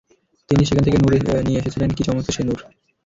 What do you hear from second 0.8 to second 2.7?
থেকে নূর নিয়ে এসেছিলেন, কী চমৎকার সে নূর!